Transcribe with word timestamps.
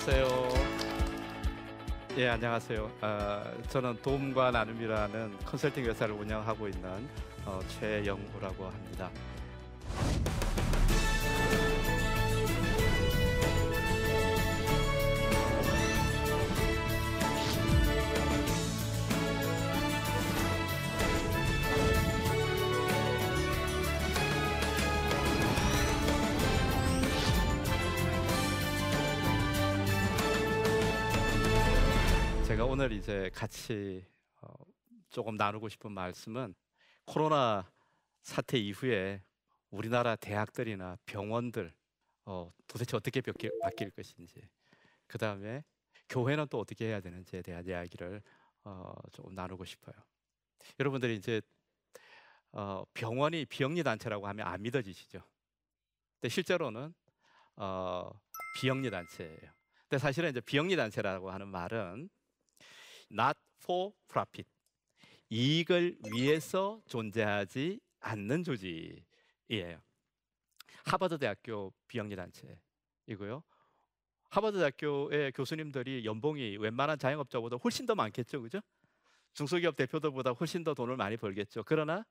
안녕하세요. 0.00 0.48
예, 2.16 2.28
안녕하세요. 2.28 2.90
어, 3.02 3.42
저는 3.68 4.00
도움과 4.00 4.50
나눔이라는 4.50 5.40
컨설팅 5.44 5.84
회사를 5.84 6.14
운영하고 6.14 6.68
있는 6.68 7.06
어, 7.44 7.60
최영우라고 7.68 8.64
합니다. 8.64 9.10
오늘 32.72 32.92
이제 32.92 33.28
같이 33.34 34.06
어, 34.40 34.48
조금 35.10 35.34
나누고 35.34 35.68
싶은 35.68 35.90
말씀은 35.90 36.54
코로나 37.04 37.68
사태 38.22 38.58
이후에 38.58 39.24
우리나라 39.70 40.14
대학들이나 40.14 40.96
병원들 41.04 41.74
어, 42.26 42.52
도대체 42.68 42.96
어떻게 42.96 43.20
바뀔, 43.60 43.90
것인지 43.90 44.48
그 45.08 45.18
다음에 45.18 45.64
교회는 46.08 46.46
또 46.48 46.60
어떻게 46.60 46.86
해야 46.86 47.00
되는지에 47.00 47.42
대한 47.42 47.66
이야기를 47.66 48.22
어, 48.62 48.94
조금 49.10 49.34
나누고 49.34 49.64
싶어요. 49.64 49.96
여러분들이 50.78 51.16
이제 51.16 51.42
어, 52.52 52.84
병원이 52.94 53.46
비영리 53.46 53.82
단체라고 53.82 54.28
하면 54.28 54.46
안 54.46 54.62
믿어지시죠? 54.62 55.20
근데 56.20 56.28
실제로는 56.28 56.94
어, 57.56 58.08
비영리 58.60 58.92
단체예요. 58.92 59.50
근데 59.88 59.98
사실은 59.98 60.30
이제 60.30 60.40
비영리 60.40 60.76
단체라고 60.76 61.32
하는 61.32 61.48
말은 61.48 62.08
not 63.10 63.38
for 63.62 63.92
profit. 64.08 64.48
이익을 65.30 65.98
위해서 66.12 66.80
존재하지 66.86 67.80
않는 68.00 68.42
조직이에요. 68.42 69.80
하버드 70.84 71.18
대학교 71.18 71.72
비영리 71.86 72.16
단체이고요. 72.16 73.42
하버드 74.30 74.58
대학교의 74.58 75.32
교수님들이 75.32 76.04
연봉이 76.04 76.56
웬만한 76.56 76.98
자영업자보다 76.98 77.56
훨씬 77.56 77.86
더 77.86 77.94
많겠죠. 77.94 78.42
그죠? 78.42 78.60
중소기업 79.34 79.76
대표들보다 79.76 80.30
훨씬 80.32 80.64
더 80.64 80.74
돈을 80.74 80.96
많이 80.96 81.16
벌겠죠. 81.16 81.62
그러나 81.64 82.04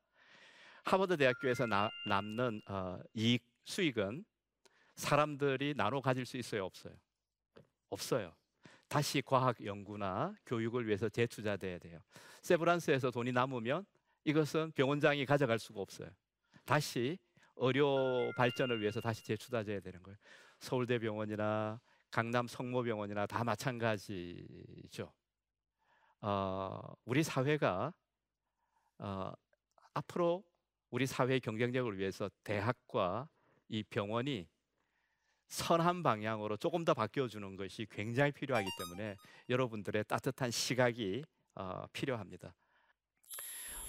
하버드 0.83 1.17
대학교에서 1.17 1.65
나, 1.65 1.89
남는 2.07 2.61
어, 2.67 2.99
이익 3.13 3.43
수익은 3.65 4.25
사람들이 4.95 5.73
나눠 5.75 6.01
가질 6.01 6.25
수 6.25 6.37
있어요, 6.37 6.65
없어요? 6.65 6.93
없어요. 7.89 8.33
다시 8.89 9.21
과학 9.21 9.63
연구나 9.63 10.33
교육을 10.47 10.87
위해서 10.87 11.07
재투자돼야 11.07 11.77
돼요. 11.77 11.99
세브란스에서 12.41 13.11
돈이 13.11 13.31
남으면 13.31 13.85
이것은 14.25 14.71
병원장이 14.71 15.25
가져갈 15.25 15.59
수가 15.59 15.79
없어요. 15.79 16.09
다시 16.65 17.17
의료 17.55 18.31
발전을 18.35 18.81
위해서 18.81 18.99
다시 18.99 19.23
재투자돼야 19.23 19.79
되는 19.79 20.01
거예요. 20.01 20.17
서울대병원이나 20.59 21.79
강남 22.09 22.47
성모병원이나 22.47 23.27
다 23.27 23.43
마찬가지죠. 23.43 25.13
어, 26.21 26.81
우리 27.05 27.21
사회가 27.21 27.93
어, 28.97 29.31
앞으로 29.93 30.43
우리 30.89 31.05
사회 31.05 31.39
경쟁력을 31.39 31.97
위해서 31.97 32.29
대학과 32.43 33.29
이 33.67 33.83
병원이 33.83 34.47
선한 35.49 36.03
방향으로 36.03 36.57
조금 36.57 36.85
더 36.85 36.93
바뀌어주는 36.93 37.55
것이 37.55 37.87
굉장히 37.91 38.31
필요하기 38.31 38.67
때문에 38.77 39.17
여러분들의 39.49 40.05
따뜻한 40.07 40.51
시각이 40.51 41.23
어, 41.55 41.85
필요합니다. 41.91 42.53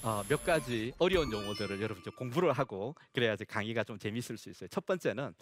어, 0.03 0.25
몇 0.29 0.43
가지 0.45 0.93
어려운 0.99 1.31
용어들을 1.31 1.81
여러분 1.83 2.03
좀 2.03 2.15
공부를 2.15 2.53
하고 2.53 2.95
그래야지 3.13 3.45
강의가 3.45 3.85
좀 3.85 3.99
재밌을 3.99 4.39
수 4.39 4.49
있어요. 4.49 4.69
첫 4.69 4.87
번째는 4.87 5.35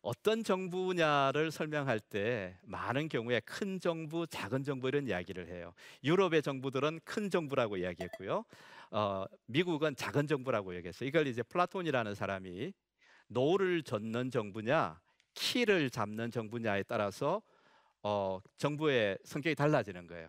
어떤 0.00 0.42
정부냐를 0.42 1.50
설명할 1.50 2.00
때 2.00 2.56
많은 2.62 3.08
경우에 3.08 3.40
큰 3.40 3.78
정부, 3.78 4.26
작은 4.26 4.62
정부 4.62 4.88
이런 4.88 5.06
이야기를 5.06 5.48
해요. 5.48 5.74
유럽의 6.02 6.40
정부들은 6.42 7.00
큰 7.04 7.28
정부라고 7.28 7.76
이야기했고요. 7.76 8.44
어, 8.92 9.24
미국은 9.46 9.96
작은 9.96 10.26
정부라고 10.28 10.74
얘기했어요. 10.76 11.08
이걸 11.08 11.26
이제 11.26 11.42
플라톤이라는 11.42 12.14
사람이 12.14 12.72
노를 13.28 13.82
젓는 13.82 14.30
정부냐, 14.30 14.98
키를 15.36 15.90
잡는 15.90 16.32
정부냐에 16.32 16.82
따라서 16.82 17.40
어, 18.02 18.40
정부의 18.56 19.18
성격이 19.24 19.54
달라지는 19.54 20.08
거예요. 20.08 20.28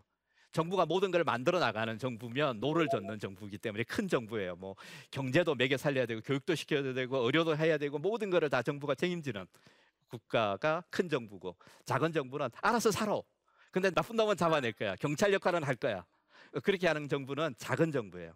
정부가 0.51 0.85
모든 0.85 1.12
걸 1.12 1.23
만들어 1.23 1.59
나가는 1.59 1.97
정부면 1.97 2.59
노를 2.59 2.88
젓는 2.90 3.19
정부이기 3.19 3.57
때문에 3.57 3.84
큰 3.84 4.07
정부예요. 4.07 4.56
뭐 4.56 4.75
경제도 5.12 5.56
먹여 5.55 5.77
살려야 5.78 6.06
되고 6.06 6.22
교육도 6.22 6.56
시켜야 6.56 6.81
되고 6.94 7.18
의료도 7.18 7.57
해야 7.57 7.78
되고 7.78 7.97
모든 8.00 8.29
거를 8.29 8.50
다 8.50 8.62
정부가 8.62 8.95
책임지는 8.95 9.45
국가가 10.07 10.84
큰 10.90 11.09
정부고 11.09 11.56
작은 11.85 12.12
정부는 12.12 12.50
알아서 12.62 12.91
살아. 12.91 13.19
근데 13.72 13.89
나쁜 13.91 14.16
놈은 14.16 14.35
잡아낼 14.35 14.74
거야. 14.74 14.95
경찰 14.95 15.31
역할은 15.34 15.63
할 15.63 15.75
거야. 15.75 16.06
그렇게 16.63 16.88
하는 16.88 17.07
정부는 17.07 17.56
작은 17.57 17.91
정부예요. 17.91 18.34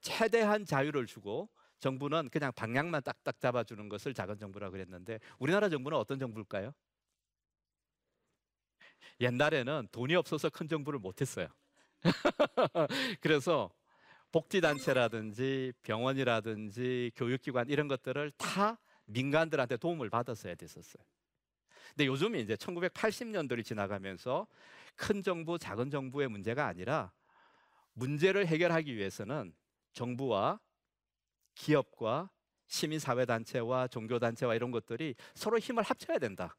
최대한 0.00 0.66
자유를 0.66 1.06
주고 1.06 1.48
정부는 1.80 2.28
그냥 2.30 2.52
방향만 2.52 3.02
딱딱 3.02 3.40
잡아주는 3.40 3.88
것을 3.88 4.14
작은 4.14 4.38
정부라 4.38 4.70
그랬는데 4.70 5.18
우리나라 5.38 5.68
정부는 5.68 5.98
어떤 5.98 6.18
정부일까요? 6.18 6.72
옛날에는 9.20 9.88
돈이 9.92 10.14
없어서 10.14 10.50
큰 10.50 10.68
정부를 10.68 10.98
못했어요. 10.98 11.48
그래서 13.20 13.70
복지단체라든지 14.32 15.72
병원이라든지 15.82 17.12
교육기관 17.14 17.68
이런 17.68 17.86
것들을 17.86 18.32
다 18.32 18.80
민간들한테 19.06 19.76
도움을 19.76 20.10
받았어야 20.10 20.54
됐었어요. 20.56 21.04
근데 21.90 22.06
요즘에 22.06 22.40
이제 22.40 22.56
1980년들이 22.56 23.64
지나가면서 23.64 24.48
큰 24.96 25.22
정부, 25.22 25.58
작은 25.58 25.90
정부의 25.90 26.28
문제가 26.28 26.66
아니라 26.66 27.12
문제를 27.92 28.46
해결하기 28.48 28.96
위해서는 28.96 29.54
정부와 29.92 30.58
기업과 31.54 32.30
시민사회단체와 32.66 33.88
종교단체와 33.88 34.54
이런 34.54 34.70
것들이 34.70 35.14
서로 35.34 35.58
힘을 35.58 35.82
합쳐야 35.82 36.18
된다. 36.18 36.56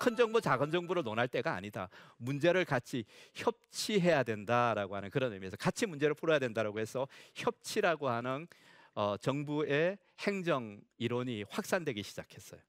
큰 0.00 0.16
정부, 0.16 0.40
작은 0.40 0.72
정부로 0.72 1.02
논할 1.02 1.28
때가 1.28 1.54
아니다. 1.54 1.88
문제를 2.16 2.64
같이 2.64 3.04
협치해야 3.34 4.24
된다라고 4.24 4.96
하는 4.96 5.10
그런 5.10 5.32
의미에서 5.32 5.56
같이 5.56 5.86
문제를 5.86 6.14
풀어야 6.14 6.40
된다라고 6.40 6.80
해서 6.80 7.06
협치라고 7.36 8.08
하는 8.08 8.48
어, 8.94 9.16
정부의 9.16 9.98
행정 10.20 10.80
이론이 10.98 11.44
확산되기 11.48 12.02
시작했어요. 12.02 12.60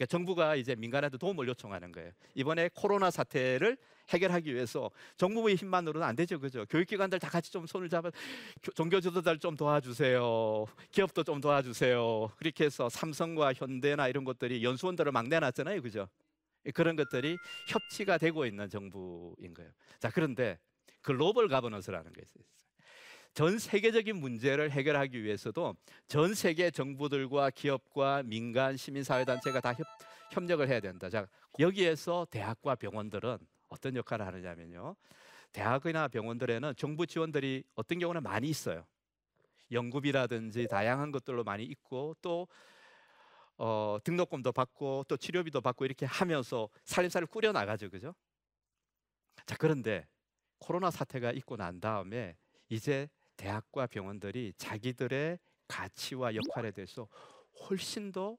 그러니까 0.00 0.06
정부가 0.06 0.56
이제 0.56 0.74
민간한테 0.74 1.18
도움을 1.18 1.46
요청하는 1.48 1.92
거예요. 1.92 2.10
이번에 2.34 2.70
코로나 2.72 3.10
사태를 3.10 3.76
해결하기 4.08 4.54
위해서 4.54 4.90
정부의 5.18 5.56
힘만으로는 5.56 6.06
안 6.06 6.16
되죠, 6.16 6.40
그죠? 6.40 6.64
교육기관들 6.70 7.18
다 7.18 7.28
같이 7.28 7.52
좀 7.52 7.66
손을 7.66 7.90
잡아 7.90 8.10
종교 8.74 8.98
지도자를 8.98 9.38
좀 9.38 9.56
도와주세요. 9.56 10.64
기업도 10.90 11.22
좀 11.22 11.42
도와주세요. 11.42 12.30
그렇게 12.38 12.64
해서 12.64 12.88
삼성과 12.88 13.52
현대나 13.52 14.08
이런 14.08 14.24
것들이 14.24 14.64
연수원들을 14.64 15.12
막 15.12 15.28
내놨잖아요, 15.28 15.82
그죠? 15.82 16.08
그런 16.72 16.96
것들이 16.96 17.36
협치가 17.68 18.16
되고 18.16 18.46
있는 18.46 18.70
정부인 18.70 19.52
거예요. 19.52 19.70
자, 19.98 20.10
그런데 20.10 20.58
글로벌 21.02 21.46
가버넌스라는 21.48 22.12
게 22.14 22.22
있어요. 22.22 22.44
전 23.34 23.58
세계적인 23.58 24.16
문제를 24.16 24.70
해결하기 24.70 25.22
위해서도 25.22 25.76
전 26.08 26.34
세계 26.34 26.70
정부들과 26.70 27.50
기업과 27.50 28.22
민간 28.24 28.76
시민사회단체가 28.76 29.60
다 29.60 29.72
협, 29.72 29.86
협력을 30.32 30.66
해야 30.68 30.80
된다. 30.80 31.08
자, 31.08 31.26
여기에서 31.58 32.26
대학과 32.30 32.74
병원들은 32.74 33.38
어떤 33.68 33.96
역할을 33.96 34.26
하느냐면요. 34.26 34.96
대학이나 35.52 36.08
병원들에는 36.08 36.74
정부 36.76 37.06
지원들이 37.06 37.64
어떤 37.74 37.98
경우는 37.98 38.22
많이 38.22 38.48
있어요. 38.48 38.84
연구비라든지 39.72 40.66
다양한 40.68 41.12
것들로 41.12 41.44
많이 41.44 41.64
있고 41.64 42.16
또 42.20 42.48
어, 43.56 43.98
등록금도 44.02 44.52
받고 44.52 45.04
또 45.06 45.16
치료비도 45.16 45.60
받고 45.60 45.84
이렇게 45.84 46.06
하면서 46.06 46.68
살림살이를 46.84 47.26
꾸려 47.28 47.52
나가죠, 47.52 47.90
그죠? 47.90 48.14
자 49.46 49.56
그런데 49.58 50.06
코로나 50.58 50.90
사태가 50.90 51.32
있고 51.32 51.56
난 51.56 51.80
다음에 51.80 52.36
이제 52.68 53.08
대학과 53.40 53.86
병원들이 53.86 54.52
자기들의 54.58 55.38
가치와 55.66 56.34
역할에 56.34 56.72
대해서 56.72 57.08
훨씬 57.62 58.12
더 58.12 58.36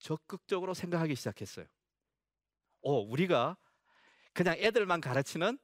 적극적으로 0.00 0.74
생각하기 0.74 1.14
시작했어요. 1.14 1.66
어, 2.82 2.98
우리가 2.98 3.56
그냥 4.32 4.56
애들만 4.58 5.00
가르치는 5.00 5.56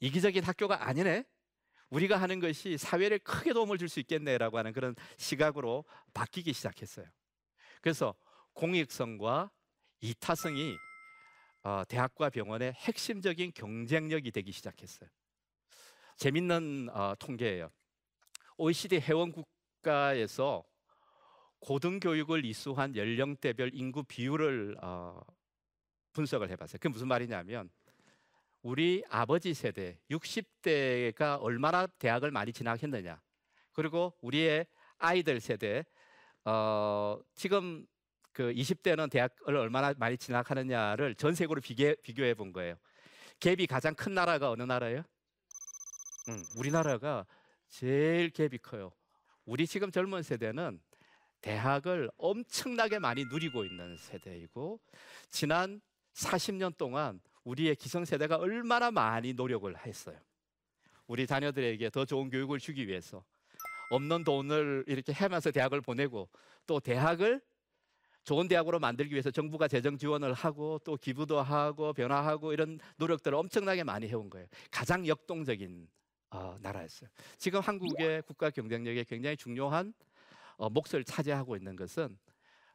이기적인 0.00 0.44
학교가 0.44 0.86
아니네. 0.86 1.24
우리가 1.90 2.16
하는 2.16 2.40
것이 2.40 2.78
사회를 2.78 3.18
크게 3.18 3.52
도움을 3.52 3.76
줄 3.76 3.90
수 3.90 4.00
있겠네라고 4.00 4.56
하는 4.56 4.72
그런 4.72 4.94
시각으로 5.18 5.84
바뀌기 6.14 6.54
시작했어요. 6.54 7.06
그래서 7.82 8.14
공익성과 8.54 9.50
이타성이 10.00 10.74
어, 11.64 11.82
대학과 11.86 12.30
병원의 12.30 12.72
핵심적인 12.72 13.52
경쟁력이 13.54 14.30
되기 14.30 14.52
시작했어요. 14.52 15.10
재밌는 16.18 16.88
어, 16.92 17.14
통계예요. 17.18 17.70
OECD 18.56 18.98
회원 18.98 19.32
국가에서 19.32 20.64
고등교육을 21.60 22.44
이수한 22.44 22.96
연령대별 22.96 23.70
인구 23.72 24.02
비율을 24.02 24.76
어, 24.82 25.20
분석을 26.12 26.50
해봤어요. 26.50 26.78
그게 26.78 26.88
무슨 26.88 27.06
말이냐면 27.06 27.70
우리 28.62 29.04
아버지 29.08 29.54
세대 29.54 29.98
60대가 30.10 31.40
얼마나 31.40 31.86
대학을 31.86 32.32
많이 32.32 32.52
진학했느냐 32.52 33.20
그리고 33.72 34.12
우리의 34.20 34.66
아이들 34.98 35.40
세대 35.40 35.84
어, 36.44 37.20
지금 37.36 37.86
그 38.32 38.52
20대는 38.52 39.08
대학을 39.10 39.56
얼마나 39.56 39.94
많이 39.96 40.16
진학하느냐를 40.16 41.14
전 41.14 41.34
세계로 41.34 41.60
비교, 41.60 41.94
비교해 42.02 42.34
본 42.34 42.52
거예요. 42.52 42.74
갭이 43.38 43.68
가장 43.68 43.94
큰 43.94 44.14
나라가 44.14 44.50
어느 44.50 44.64
나라예요? 44.64 45.04
응, 46.28 46.44
우리나라가 46.56 47.24
제일 47.68 48.30
갭이 48.30 48.60
커요. 48.62 48.92
우리 49.46 49.66
지금 49.66 49.90
젊은 49.90 50.22
세대는 50.22 50.78
대학을 51.40 52.10
엄청나게 52.18 52.98
많이 52.98 53.24
누리고 53.24 53.64
있는 53.64 53.96
세대이고 53.96 54.78
지난 55.30 55.80
40년 56.12 56.76
동안 56.76 57.20
우리의 57.44 57.76
기성세대가 57.76 58.36
얼마나 58.36 58.90
많이 58.90 59.32
노력을 59.32 59.74
했어요. 59.86 60.18
우리 61.06 61.26
자녀들에게 61.26 61.88
더 61.90 62.04
좋은 62.04 62.28
교육을 62.28 62.58
주기 62.58 62.86
위해서 62.86 63.24
없는 63.90 64.24
돈을 64.24 64.84
이렇게 64.86 65.14
해면서 65.14 65.50
대학을 65.50 65.80
보내고 65.80 66.28
또 66.66 66.78
대학을 66.78 67.40
좋은 68.24 68.48
대학으로 68.48 68.78
만들기 68.78 69.14
위해서 69.14 69.30
정부가 69.30 69.68
재정 69.68 69.96
지원을 69.96 70.34
하고 70.34 70.78
또 70.84 70.96
기부도 70.96 71.40
하고 71.40 71.94
변화하고 71.94 72.52
이런 72.52 72.78
노력들을 72.96 73.34
엄청나게 73.34 73.84
많이 73.84 74.06
해온 74.08 74.28
거예요. 74.28 74.46
가장 74.70 75.06
역동적인 75.06 75.88
어, 76.30 76.56
나라였어요. 76.60 77.08
지금 77.38 77.60
한국의 77.60 78.22
국가 78.22 78.50
경쟁력에 78.50 79.04
굉장히 79.04 79.36
중요한 79.36 79.94
어, 80.56 80.68
몫을 80.68 81.04
차지하고 81.04 81.56
있는 81.56 81.76
것은 81.76 82.18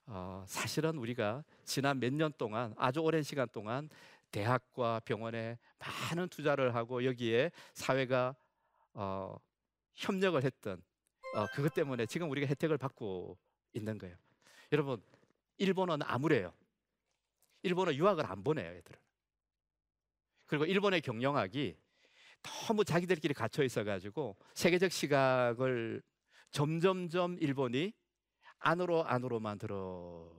어, 0.05 0.44
사실은 0.47 0.97
우리가 0.97 1.44
지난 1.63 2.00
몇 2.00 2.11
년 2.13 2.31
동안 2.38 2.73
아주 2.77 3.00
오랜 3.00 3.23
시간 3.23 3.47
동안 3.50 3.89
대학과 4.31 5.00
병원에 5.01 5.57
많은 5.79 6.27
투자를 6.29 6.73
하고 6.75 7.05
여기에 7.05 7.51
사회가 7.73 8.35
어, 8.94 9.38
협력을 9.94 10.41
했던 10.44 10.81
어, 11.35 11.45
그것 11.53 11.73
때문에 11.73 12.05
지금 12.07 12.29
우리가 12.31 12.47
혜택을 12.47 12.77
받고 12.77 13.38
있는 13.73 13.97
거예요. 13.97 14.15
여러분 14.71 15.01
일본어는 15.57 16.05
암울해요. 16.07 16.51
일본어 17.61 17.94
유학을 17.94 18.25
안 18.25 18.44
보내요, 18.44 18.71
애들은. 18.71 19.00
그리고 20.47 20.65
일본의 20.65 21.01
경영학이 21.01 21.77
너무 22.43 22.83
자기들끼리 22.85 23.33
갇혀 23.33 23.63
있어가지고 23.63 24.35
세계적 24.53 24.91
시각을 24.91 26.01
점점점 26.51 27.37
일본이 27.39 27.93
안으로 28.59 29.05
안으로만 29.05 29.57
들어가는 29.57 30.29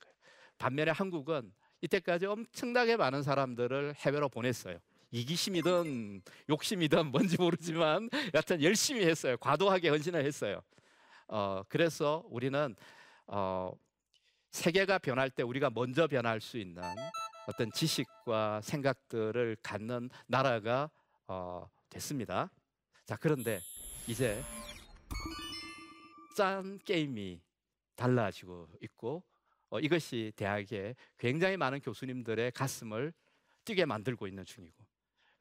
거예요. 0.00 0.14
반면에 0.58 0.90
한국은 0.90 1.52
이때까지 1.80 2.26
엄청나게 2.26 2.96
많은 2.96 3.22
사람들을 3.22 3.94
해외로 3.96 4.28
보냈어요. 4.28 4.78
이기심이든 5.10 6.22
욕심이든 6.50 7.06
뭔지 7.06 7.36
모르지만 7.38 8.10
여하튼 8.34 8.62
열심히 8.62 9.06
했어요. 9.06 9.36
과도하게 9.38 9.88
헌신을 9.88 10.24
했어요. 10.24 10.60
어, 11.28 11.62
그래서 11.68 12.24
우리는 12.30 12.74
어, 13.26 13.72
세계가 14.50 14.98
변할 14.98 15.30
때 15.30 15.42
우리가 15.42 15.70
먼저 15.70 16.06
변할 16.06 16.40
수 16.40 16.58
있는 16.58 16.82
어떤 17.46 17.70
지식과 17.72 18.60
생각들을 18.62 19.56
갖는 19.62 20.10
나라가 20.26 20.90
어, 21.28 21.68
됐습니다. 21.90 22.50
자, 23.04 23.16
그런데 23.16 23.60
이제 24.06 24.42
짠 26.34 26.78
게임이 26.78 27.40
달라지고 27.94 28.68
있고 28.82 29.22
어, 29.68 29.78
이것이 29.78 30.32
대학에 30.36 30.94
굉장히 31.18 31.56
많은 31.58 31.80
교수님들의 31.80 32.52
가슴을 32.52 33.12
뛰게 33.64 33.84
만들고 33.84 34.26
있는 34.26 34.44
중이고 34.44 34.76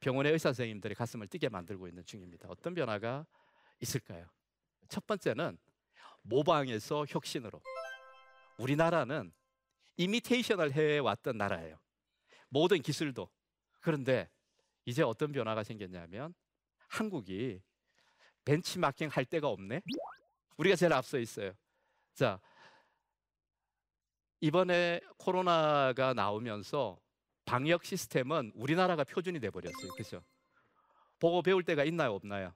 병원의 0.01 0.34
의사 0.34 0.50
선생님들의 0.50 0.95
가슴을 0.95 1.28
뛰게 1.28 1.50
만들고 1.50 1.88
있는 1.88 2.04
중입니다. 2.06 2.50
어떤 2.50 2.74
변화가 2.74 3.25
있을까요? 3.80 4.28
첫 4.90 5.07
번째는 5.07 5.57
모방에서 6.22 7.06
혁신으로 7.07 7.62
우리나라는 8.57 9.31
이미테이션을 9.95 10.74
해왔던 10.74 11.38
나라예요. 11.38 11.80
모든 12.50 12.81
기술도. 12.81 13.30
그런데 13.80 14.30
이제 14.88 15.04
어떤 15.04 15.34
변화가 15.34 15.63
생겼냐면 15.63 16.34
한국이 16.88 17.62
벤치마킹 18.45 19.10
할 19.10 19.25
데가 19.25 19.50
없네? 19.50 19.81
우리가 20.56 20.78
제일 20.78 20.94
앞서 20.94 21.19
있어요. 21.19 21.51
자, 22.13 22.39
이번에 24.39 25.01
코로나가 25.18 26.13
나오면서 26.13 26.98
방역 27.44 27.84
시스템은 27.84 28.54
우리나라가 28.56 29.04
표준이 29.04 29.42
돼 29.42 29.50
버렸어요. 29.50 29.92
그죠? 29.98 30.24
보고 31.19 31.42
배울 31.42 31.63
때가 31.63 31.83
있나요, 31.83 32.13
없나요? 32.13 32.54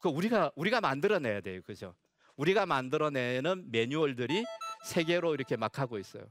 그 0.00 0.10
우리가 0.10 0.52
우리가 0.56 0.82
만들어내야 0.82 1.40
돼요. 1.40 1.62
그죠? 1.62 1.94
우리가 2.36 2.66
만들어내는 2.66 3.70
매뉴얼들이 3.70 4.44
세계로 4.84 5.32
이렇게 5.32 5.56
막 5.56 5.78
하고 5.78 5.98
있어요. 5.98 6.26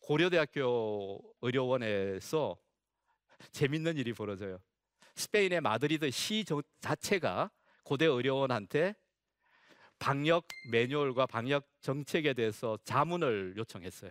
고려대학교 0.00 1.22
의료원에서 1.42 2.56
재밌는 3.52 3.96
일이 3.96 4.12
벌어져요. 4.12 4.58
스페인의 5.14 5.60
마드리드 5.60 6.10
시 6.10 6.44
자체가 6.80 7.50
고대 7.82 8.04
의료원한테 8.04 8.94
방역 9.98 10.46
매뉴얼과 10.70 11.26
방역 11.26 11.66
정책에 11.80 12.34
대해서 12.34 12.78
자문을 12.84 13.54
요청했어요. 13.56 14.10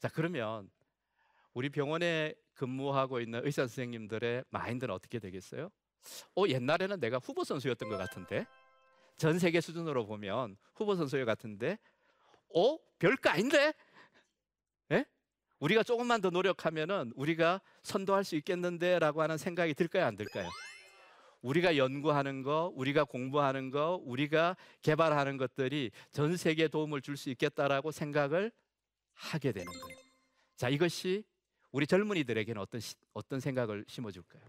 자, 0.00 0.08
그러면 0.08 0.70
우리 1.54 1.68
병원에 1.68 2.34
근무하고 2.54 3.20
있는 3.20 3.44
의사 3.44 3.62
선생님들의 3.62 4.44
마인드는 4.50 4.92
어떻게 4.92 5.18
되겠어요? 5.18 5.70
어, 6.36 6.44
옛날에는 6.48 6.98
내가 6.98 7.18
후보 7.18 7.44
선수였던 7.44 7.88
것 7.88 7.96
같은데 7.96 8.46
전 9.16 9.38
세계 9.38 9.60
수준으로 9.60 10.06
보면 10.06 10.56
후보 10.74 10.96
선수였 10.96 11.24
같은데 11.24 11.78
어? 12.54 12.76
별거 12.98 13.30
아닌데? 13.30 13.72
예? 15.62 15.64
우리가 15.64 15.82
조금만 15.82 16.20
더 16.20 16.30
노력하면은 16.30 17.12
우리가 17.14 17.60
선도할 17.82 18.24
수 18.24 18.36
있겠는데라고 18.36 19.22
하는 19.22 19.38
생각이 19.38 19.74
들까요, 19.74 20.06
안 20.06 20.16
들까요? 20.16 20.48
우리가 21.40 21.76
연구하는 21.76 22.42
거, 22.42 22.72
우리가 22.74 23.04
공부하는 23.04 23.70
거, 23.70 24.00
우리가 24.04 24.56
개발하는 24.82 25.36
것들이 25.36 25.90
전 26.12 26.36
세계에 26.36 26.68
도움을 26.68 27.00
줄 27.00 27.16
수 27.16 27.30
있겠다라고 27.30 27.90
생각을 27.90 28.52
하게 29.14 29.52
되는 29.52 29.66
거예요. 29.72 29.98
자, 30.56 30.68
이것이 30.68 31.24
우리 31.72 31.86
젊은이들에게는 31.86 32.60
어떤 32.60 32.80
어떤 33.12 33.40
생각을 33.40 33.84
심어 33.88 34.10
줄까요? 34.10 34.42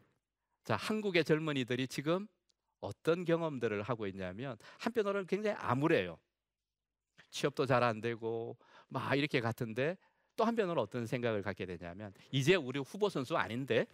자, 0.64 0.76
한국의 0.76 1.24
젊은이들이 1.24 1.88
지금 1.88 2.28
어떤 2.80 3.26
경험들을 3.26 3.82
하고 3.84 4.08
있냐면 4.08 4.58
한편으로는 4.80 5.28
굉장히 5.28 5.58
암울해요. 5.60 6.18
취업도 7.32 7.66
잘 7.66 7.84
안 7.84 8.02
되고 8.02 8.58
막 8.88 9.16
이렇게 9.18 9.42
같은데 9.42 9.98
또 10.36 10.46
한편으로 10.46 10.82
어떤 10.82 11.06
생각을 11.06 11.42
갖게 11.42 11.66
되냐면 11.66 12.14
이제 12.32 12.56
우리 12.56 12.80
후보 12.80 13.10
선수 13.10 13.38
아닌데 13.38 13.86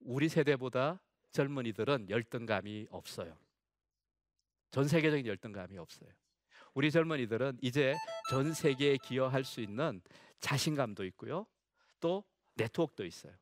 우리 0.00 0.28
세대보다 0.28 1.00
젊은이들은 1.32 2.08
열등감이 2.10 2.86
없어요. 2.90 3.36
전 4.70 4.88
세계적인 4.88 5.26
열등감이 5.26 5.76
없어요. 5.78 6.10
우리 6.74 6.90
젊은이들은 6.90 7.58
이제 7.60 7.94
전 8.30 8.52
세계에 8.54 8.96
기여할 8.98 9.44
수 9.44 9.60
있는 9.60 10.00
자신감도 10.38 11.04
있고요. 11.06 11.46
또 11.98 12.24
네트워크도 12.54 13.04
있어요. 13.04 13.32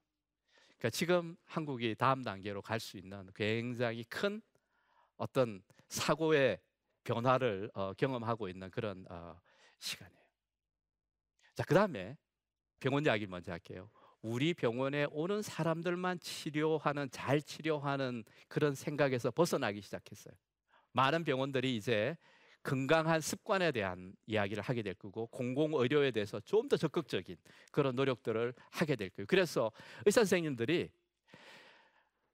그러니까 0.79 0.91
지금 0.91 1.37
한국이 1.45 1.95
다음 1.97 2.23
단계로 2.23 2.63
갈 2.63 2.81
수 2.81 2.97
있는 2.97 3.29
굉장히 3.35 4.05
큰 4.05 4.41
어떤 5.17 5.63
사고의 5.89 6.61
변화를 7.05 7.71
어, 7.75 7.93
경험하고 7.95 8.49
있는 8.49 8.71
그런 8.71 9.05
어, 9.09 9.39
시간이에요. 9.79 10.28
자, 11.59 11.65
그 11.67 11.75
다음에 11.75 12.17
병원 12.79 13.05
이야기 13.05 13.27
먼저 13.27 13.51
할게요. 13.51 13.91
우리 14.23 14.55
병원에 14.55 15.09
오는 15.11 15.43
사람들만 15.43 16.21
치료하는 16.21 17.11
잘 17.11 17.43
치료하는 17.43 18.23
그런 18.47 18.77
생각에서 18.77 19.33
벗어나기 19.33 19.81
시작했어요. 19.81 20.33
많은 20.93 21.25
병원들이 21.25 21.75
이제 21.75 22.17
건강한 22.63 23.21
습관에 23.21 23.73
대한 23.73 24.15
이야기를 24.27 24.63
하게 24.63 24.83
될 24.83 24.95
거고 24.95 25.27
공공 25.27 25.75
의료에 25.75 26.13
대해서 26.13 26.39
좀 26.39 26.69
더 26.69 26.77
적극적인 26.77 27.35
그런 27.73 27.97
노력들을 27.97 28.55
하게 28.71 28.95
될 28.95 29.11
거예요. 29.11 29.27
그래서 29.27 29.73
의사 30.07 30.21
선생님들이 30.21 30.93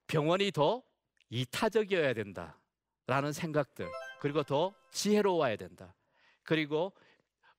병원이 0.06 0.52
더 0.52 0.82
이타적이어야 1.30 2.12
된다라는 2.12 3.32
생각들 3.32 3.88
그리고 4.20 4.42
더 4.42 4.74
지혜로워야 4.90 5.56
된다. 5.56 5.94
그리고 6.42 6.92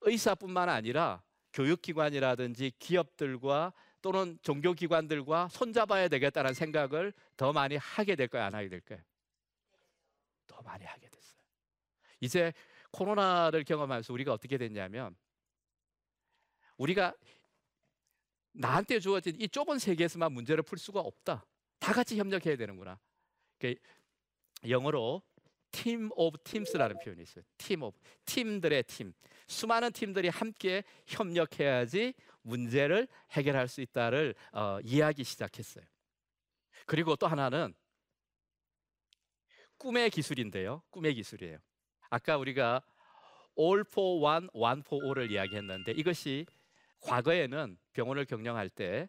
의사뿐만 0.02 0.70
아니라 0.70 1.24
교육기관이라든지 1.56 2.74
기업들과 2.78 3.74
또는 4.02 4.38
종교기관들과 4.44 5.48
손잡아야 5.48 6.10
되겠다는 6.10 6.54
생각을 6.54 7.14
더 7.38 7.54
많이 7.54 7.78
하게 7.78 8.16
될까요? 8.16 8.44
안 8.44 8.54
하게 8.54 8.70
될까요? 8.70 9.00
더 10.46 10.62
많이 10.62 10.86
하게 10.86 11.10
됐어요. 11.10 11.42
이제 12.20 12.54
코로나를 12.92 13.64
경험하면서 13.64 14.14
우리가 14.14 14.34
어떻게 14.34 14.58
됐냐면 14.58 15.16
우리가 16.78 17.16
나한테 18.52 19.00
주어진 19.00 19.36
이 19.40 19.48
좁은 19.48 19.80
세계에서만 19.80 20.32
문제를 20.34 20.62
풀 20.64 20.78
수가 20.78 21.00
없다. 21.00 21.46
다 21.80 21.94
같이 21.94 22.18
협력해야 22.18 22.58
되는구나. 22.58 23.00
영어로 24.68 25.22
team 25.72 26.10
of 26.16 26.38
teams라는 26.44 27.00
표현이 27.00 27.24
있어요. 27.24 27.44
team 27.58 27.84
of 27.84 27.98
팀들의 28.26 28.84
팀. 28.84 29.14
수많은 29.48 29.92
팀들이 29.92 30.30
함께 30.30 30.84
협력해야지 31.06 32.14
문제를 32.42 33.08
해결할 33.32 33.68
수 33.68 33.82
있다를 33.82 34.36
어, 34.52 34.80
이해하기 34.84 35.24
시작했어요. 35.24 35.86
그리고 36.86 37.16
또 37.16 37.28
하나는 37.28 37.74
꿈의 39.78 40.10
기술인데요. 40.10 40.82
꿈의 40.90 41.16
기술이에요. 41.16 41.58
아까 42.10 42.38
우리가 42.38 42.82
all 43.60 43.84
for 43.88 44.22
one, 44.24 44.48
one 44.54 44.82
for 44.86 45.06
all을 45.06 45.32
이야기했는데 45.32 45.92
이것이 45.94 46.46
과거에는 47.02 47.78
병원을 47.94 48.26
경영할 48.26 48.70
때 48.70 49.08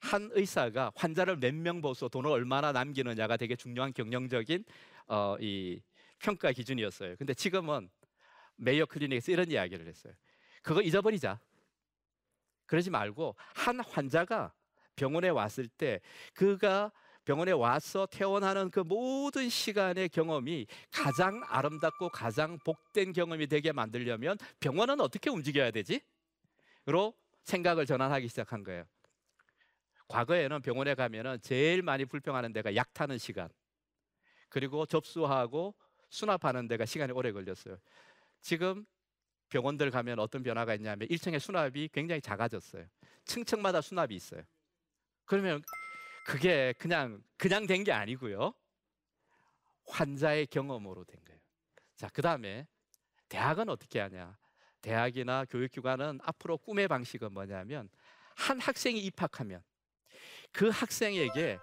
한 0.00 0.30
의사가 0.32 0.92
환자를 0.94 1.36
몇 1.36 1.52
명 1.54 1.80
보소 1.80 2.08
돈을 2.08 2.30
얼마나 2.30 2.72
남기느냐가 2.72 3.36
되게 3.36 3.56
중요한 3.56 3.92
경영적인 3.92 4.64
어, 5.08 5.36
이 5.40 5.80
평가 6.18 6.52
기준이었어요. 6.52 7.16
근데 7.16 7.34
지금은 7.34 7.90
메이어 8.58 8.86
클리닉에서 8.86 9.32
이런 9.32 9.50
이야기를 9.50 9.86
했어요. 9.86 10.12
그거 10.62 10.82
잊어버리자. 10.82 11.40
그러지 12.66 12.90
말고 12.90 13.34
한 13.54 13.80
환자가 13.80 14.52
병원에 14.94 15.28
왔을 15.28 15.68
때 15.68 16.00
그가 16.34 16.92
병원에 17.24 17.52
와서 17.52 18.06
퇴원하는 18.06 18.70
그 18.70 18.80
모든 18.80 19.48
시간의 19.48 20.08
경험이 20.08 20.66
가장 20.90 21.42
아름답고 21.46 22.08
가장 22.08 22.58
복된 22.64 23.12
경험이 23.12 23.46
되게 23.46 23.70
만들려면 23.70 24.38
병원은 24.60 25.00
어떻게 25.00 25.30
움직여야 25.30 25.70
되지? 25.70 26.00
로 26.86 27.14
생각을 27.44 27.84
전환하기 27.84 28.28
시작한 28.28 28.64
거예요. 28.64 28.84
과거에는 30.08 30.62
병원에 30.62 30.94
가면은 30.94 31.38
제일 31.42 31.82
많이 31.82 32.06
불평하는 32.06 32.54
데가 32.54 32.74
약 32.74 32.94
타는 32.94 33.18
시간, 33.18 33.50
그리고 34.48 34.86
접수하고 34.86 35.74
수납하는 36.08 36.66
데가 36.66 36.86
시간이 36.86 37.12
오래 37.12 37.30
걸렸어요. 37.30 37.76
지금 38.40 38.84
병원들 39.48 39.90
가면 39.90 40.18
어떤 40.18 40.42
변화가 40.42 40.74
있냐면 40.74 41.08
1층의 41.08 41.40
수납이 41.40 41.88
굉장히 41.92 42.20
작아졌어요. 42.20 42.86
층층마다 43.24 43.80
수납이 43.80 44.14
있어요. 44.14 44.42
그러면 45.24 45.62
그게 46.26 46.74
그냥 46.78 47.22
그냥 47.36 47.66
된 47.66 47.84
게 47.84 47.92
아니고요. 47.92 48.52
환자의 49.86 50.46
경험으로 50.48 51.04
된 51.04 51.18
거예요. 51.24 51.40
자, 51.96 52.08
그다음에 52.10 52.66
대학은 53.28 53.68
어떻게 53.68 54.00
하냐? 54.00 54.36
대학이나 54.82 55.44
교육기관은 55.46 56.20
앞으로 56.22 56.58
꿈의 56.58 56.88
방식은 56.88 57.32
뭐냐면 57.32 57.88
한 58.36 58.60
학생이 58.60 59.00
입학하면 59.00 59.62
그 60.52 60.68
학생에게 60.68 61.58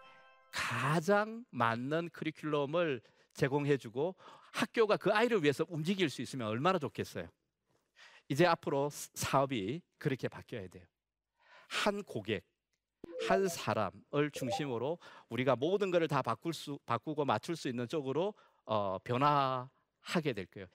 가장 0.52 1.46
맞는 1.52 2.10
커리큘럼을 2.10 3.02
제공해주고 3.34 4.16
학교가 4.56 4.96
그 4.96 5.12
아이를 5.12 5.44
위해서 5.44 5.66
움직일 5.68 6.10
수 6.10 6.22
있으면 6.22 6.48
얼마나 6.48 6.80
좋겠어요. 6.80 7.28
이제 8.30 8.46
앞으로 8.46 8.90
사업이 8.90 9.82
그렇게 9.98 10.28
바뀌어야 10.30 10.68
돼요. 10.70 10.86
한 11.68 12.02
고객, 12.04 12.46
한 13.28 13.48
사람을 13.48 14.32
중심으로 14.32 14.98
우리가 15.30 15.58
모든 15.58 15.92
것을 15.92 16.08
다 16.08 16.22
바꿀 16.22 16.54
수, 16.54 16.80
바꾸고 16.86 17.26
맞출 17.26 17.56
수 17.56 17.68
있는 17.68 17.88
쪽으로 17.88 18.34
어, 18.66 18.98
변화하게 19.04 20.34
될 20.34 20.46
거예요. 20.46 20.68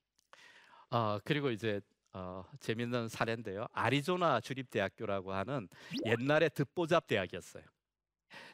어, 0.90 1.18
그리고 1.24 1.50
이제 1.50 1.80
어, 2.12 2.44
재밌는 2.60 3.08
사례인데요. 3.08 3.66
아리조나 3.72 4.40
주립대학교라고 4.40 5.32
하는 5.32 5.68
옛날에 6.04 6.50
듣보잡 6.50 7.06
대학이었어요. 7.06 7.64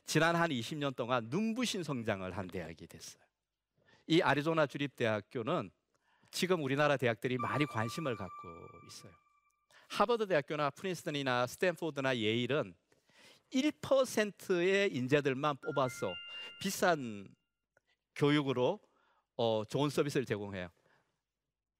지난 0.04 0.36
한 0.36 0.50
20년 0.50 0.94
동안 0.94 1.26
눈부신 1.28 1.82
성장을 1.82 2.30
한 2.36 2.46
대학이 2.46 2.86
됐어요. 2.86 3.25
이 4.06 4.22
아리조나 4.22 4.66
주립대학교는 4.66 5.70
지금 6.30 6.62
우리나라 6.62 6.96
대학들이 6.96 7.38
많이 7.38 7.66
관심을 7.66 8.16
갖고 8.16 8.48
있어요. 8.88 9.12
하버드 9.88 10.26
대학교나 10.26 10.70
프린스턴이나 10.70 11.46
스탠포드나 11.46 12.16
예일은 12.16 12.74
1%의 13.52 14.94
인재들만 14.94 15.56
뽑아서 15.58 16.12
비싼 16.60 17.28
교육으로 18.14 18.80
어, 19.36 19.64
좋은 19.68 19.90
서비스를 19.90 20.24
제공해요. 20.24 20.68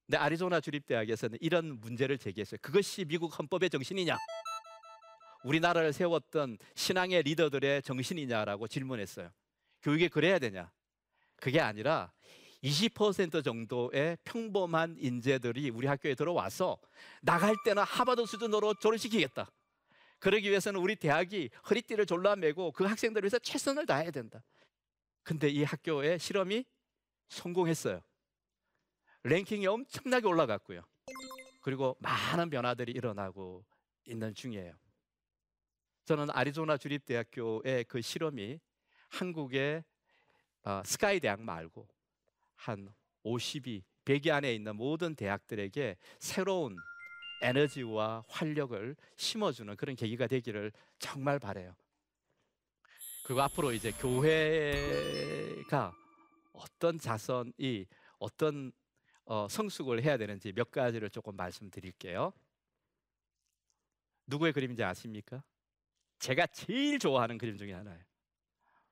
근데 0.05 0.17
아리조나 0.17 0.61
주립대학에서는 0.61 1.37
이런 1.41 1.79
문제를 1.79 2.17
제기했어요. 2.17 2.59
그것이 2.61 3.03
미국 3.05 3.37
헌법의 3.37 3.69
정신이냐? 3.69 4.17
우리나라를 5.43 5.91
세웠던 5.91 6.57
신앙의 6.75 7.23
리더들의 7.23 7.81
정신이냐라고 7.83 8.67
질문했어요. 8.67 9.29
교육이 9.81 10.09
그래야 10.09 10.39
되냐? 10.39 10.71
그게 11.37 11.59
아니라 11.59 12.11
20% 12.63 13.43
정도의 13.43 14.17
평범한 14.23 14.97
인재들이 14.99 15.69
우리 15.69 15.87
학교에 15.87 16.15
들어와서 16.15 16.77
나갈 17.21 17.55
때는 17.63 17.83
하버드 17.83 18.25
수준으로 18.25 18.73
졸업시키겠다. 18.75 19.49
그러기 20.19 20.49
위해서는 20.49 20.79
우리 20.79 20.95
대학이 20.95 21.49
허리띠를 21.69 22.05
졸라매고 22.05 22.71
그 22.71 22.85
학생들을 22.85 23.25
위해서 23.25 23.37
최선을 23.39 23.85
다해야 23.85 24.11
된다. 24.11 24.43
근데 25.23 25.47
이 25.49 25.63
학교의 25.63 26.19
실험이 26.19 26.65
성공했어요. 27.29 28.01
랭킹이 29.23 29.67
엄청나게 29.67 30.25
올라갔고요. 30.25 30.81
그리고 31.61 31.97
많은 31.99 32.49
변화들이 32.49 32.93
일어나고 32.93 33.65
있는 34.05 34.33
중이에요. 34.33 34.73
저는 36.05 36.29
아리조나 36.31 36.77
주립대학교의 36.77 37.83
그 37.83 38.01
실험이 38.01 38.59
한국의 39.09 39.83
어, 40.67 40.83
스카이 40.83 41.21
대학 41.21 41.41
말고 41.41 41.87
한 42.55 42.93
50이 43.23 43.83
100위 44.03 44.31
안에 44.31 44.53
있는 44.53 44.75
모든 44.75 45.15
대학들에게 45.15 45.95
새로운 46.19 46.75
에너지와 47.41 48.25
활력을 48.27 48.97
심어주는 49.15 49.73
그런 49.77 49.95
계기가 49.95 50.27
되기를 50.27 50.73
정말 50.99 51.39
바래요. 51.39 51.73
그리고 53.23 53.41
앞으로 53.43 53.71
이제 53.71 53.93
교회가 53.93 55.95
어떤 56.51 56.99
자선이 56.99 57.85
어떤 58.19 58.73
어, 59.23 59.47
성숙을 59.49 60.03
해야 60.03 60.17
되는지 60.17 60.51
몇 60.51 60.69
가지를 60.69 61.09
조금 61.09 61.37
말씀드릴게요. 61.37 62.33
누구의 64.25 64.51
그림인지 64.51 64.83
아십니까? 64.83 65.41
제가 66.19 66.45
제일 66.47 66.99
좋아하는 66.99 67.37
그림 67.37 67.55
중에 67.55 67.71
하나예요. 67.71 68.03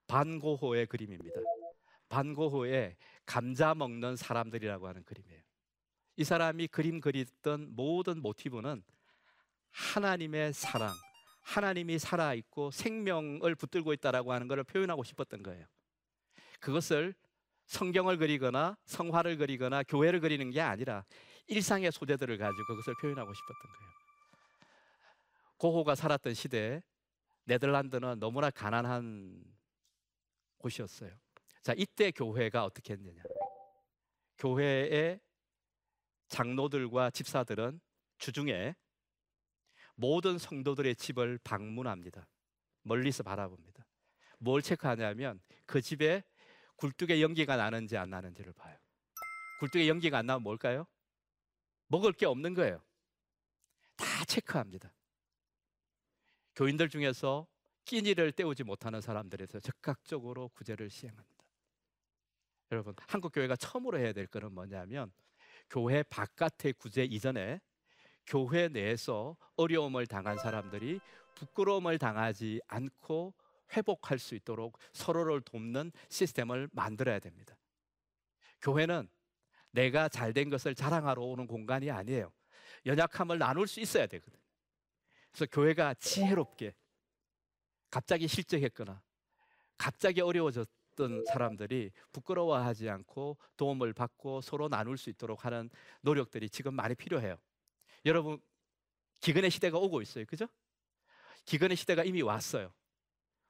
반고호의 0.08 0.86
그림입니다. 0.86 1.55
반고호의 2.10 2.96
감자 3.26 3.74
먹는 3.74 4.16
사람들이라고 4.16 4.88
하는 4.88 5.04
그림이에요. 5.04 5.42
이 6.18 6.24
사람이 6.24 6.68
그림 6.68 7.02
그리던 7.02 7.76
모든 7.76 8.22
모티브는 8.22 8.84
하나님의 9.72 10.54
사랑, 10.54 10.94
하나님이 11.42 12.00
살아 12.00 12.34
있고 12.34 12.72
생명을 12.72 13.56
붙들고 13.56 13.94
있다라고 13.94 14.32
하는 14.32 14.48
것을 14.48 14.64
표현하고 14.64 15.04
싶었던 15.04 15.44
거예요. 15.44 15.66
그것을 16.60 17.14
성경을 17.66 18.18
그리거나 18.18 18.78
성화를 18.86 19.38
그리거나 19.38 19.84
교회를 19.84 20.22
그리는 20.22 20.50
게 20.52 20.62
아니라 20.62 21.04
일상의 21.48 21.92
소재들을 21.92 22.38
가지고 22.38 22.66
그것을 22.66 22.96
표현하고 23.02 23.34
싶었던 23.34 23.62
거예요. 23.62 23.96
고호가 25.58 25.96
살았던 25.96 26.34
시대에 26.34 26.82
네덜란드는 27.46 28.20
너무나 28.20 28.50
가난한 28.50 29.44
곳이었어요. 30.58 31.12
자, 31.66 31.74
이때 31.76 32.12
교회가 32.12 32.64
어떻게 32.64 32.94
했느냐? 32.94 33.24
교회의 34.38 35.20
장로들과 36.28 37.10
집사들은 37.10 37.82
주중에 38.20 38.76
모든 39.96 40.38
성도들의 40.38 40.96
집을 40.96 41.40
방문합니다. 41.44 42.28
멀리서 42.84 43.24
바라봅니다. 43.24 43.84
뭘 44.38 44.62
체크하냐면 44.62 45.42
그 45.66 45.82
집에 45.82 46.24
굴뚝에 46.76 47.20
연기가 47.24 47.56
나는지 47.56 47.98
안 47.98 48.12
나는지를 48.12 48.54
봐요. 48.54 48.78
굴뚝에 49.60 49.88
연기가 49.88 50.20
안 50.20 50.28
나면 50.28 50.44
뭘까요? 50.44 50.86
먹을 51.88 52.14
게 52.14 52.28
없는 52.28 52.54
거예요. 52.54 52.80
다 53.96 54.06
체크합니다. 54.26 54.94
교인들 56.54 56.90
중에서 56.90 57.48
끼니를 57.86 58.34
때우지 58.34 58.64
못하는 58.64 59.02
사람들에서 59.02 59.62
적극적으로 59.62 60.50
구제를 60.50 60.92
시행합니다. 60.92 61.35
여러분 62.72 62.96
한국 63.08 63.32
교회가 63.32 63.56
처음으로 63.56 64.00
해야 64.00 64.12
될 64.14 64.28
것은 64.28 64.52
뭐냐면 64.54 65.12
교회 65.70 66.04
바깥의 66.04 66.74
구제 66.74 67.04
이전에 67.04 67.62
교회 68.26 68.68
내에서 68.68 69.38
어려움을 69.56 70.08
당한 70.08 70.38
사람들이 70.38 71.00
부끄러움을 71.36 72.00
당하지 72.00 72.62
않고 72.68 73.34
회복할 73.76 74.20
수 74.20 74.36
있도록 74.36 74.78
서로를 74.94 75.42
돕는 75.42 75.92
시스템을 76.10 76.70
만들어야 76.72 77.20
됩니다. 77.20 77.58
교회는 78.62 79.08
내가 79.72 80.08
잘된 80.08 80.50
것을 80.50 80.74
자랑하러 80.74 81.22
오는 81.22 81.46
공간이 81.48 81.92
아니에요. 81.92 82.32
연약함을 82.86 83.38
나눌 83.38 83.68
수 83.68 83.80
있어야 83.80 84.08
되거든. 84.08 84.40
그래서 85.32 85.46
교회가 85.52 85.96
지혜롭게 85.96 86.74
갑자기 87.90 88.28
실적했거나 88.28 89.02
갑자기 89.78 90.22
어려워졌 90.22 90.70
던 90.96 91.24
사람들이 91.26 91.92
부끄러워하지 92.12 92.90
않고 92.90 93.38
도움을 93.58 93.94
받고 93.94 94.42
서로 94.42 94.68
나눌 94.70 94.98
수 94.98 95.10
있도록 95.10 95.46
하는 95.46 95.70
노력들이 96.02 96.50
지금 96.50 96.74
많이 96.74 96.96
필요해요. 96.96 97.38
여러분 98.06 98.40
기근의 99.22 99.50
시대가 99.52 99.78
오고 99.78 100.02
있어요. 100.02 100.26
그죠? 100.26 100.48
기근의 101.46 101.78
시대가 101.78 102.04
이미 102.04 102.22
왔어요. 102.22 102.74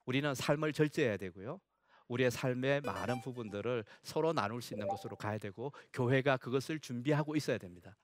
우리는 0.05 0.33
삶을 0.33 0.73
절제해야 0.73 1.17
되고요. 1.17 1.59
우리의 2.07 2.29
삶의 2.29 2.81
많은 2.81 3.21
부분들을 3.21 3.83
서로 4.03 4.31
나눌 4.33 4.61
수 4.61 4.73
있는 4.73 4.87
것으로 4.87 5.15
가야 5.15 5.37
되고 5.37 5.73
교회가 5.93 6.37
그것을 6.37 6.79
준비하고 6.79 7.35
있어야 7.35 7.57
됩니다. 7.57 7.97